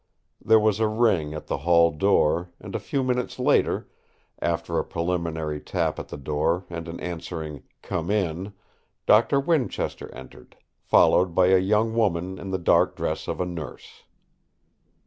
There 0.43 0.59
was 0.59 0.79
a 0.79 0.87
ring 0.87 1.35
at 1.35 1.45
the 1.45 1.59
hall 1.59 1.91
door, 1.91 2.49
and 2.59 2.73
a 2.73 2.79
few 2.79 3.03
minutes 3.03 3.37
later, 3.37 3.87
after 4.39 4.79
a 4.79 4.83
preliminary 4.83 5.59
tap 5.61 5.99
at 5.99 6.07
the 6.07 6.17
door 6.17 6.65
and 6.71 6.87
an 6.87 6.99
answering 6.99 7.61
"Come 7.83 8.09
in!" 8.09 8.53
Doctor 9.05 9.39
Winchester 9.39 10.11
entered, 10.11 10.55
followed 10.79 11.35
by 11.35 11.49
a 11.49 11.59
young 11.59 11.93
woman 11.93 12.39
in 12.39 12.49
the 12.49 12.57
dark 12.57 12.95
dress 12.95 13.27
of 13.27 13.39
a 13.39 13.45
nurse. 13.45 14.01